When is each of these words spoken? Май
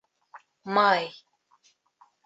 Май 0.73 1.13